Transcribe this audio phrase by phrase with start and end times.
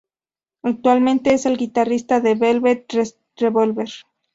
[0.63, 2.91] Actualmente es el guitarrista de Velvet
[3.35, 3.87] Revolver.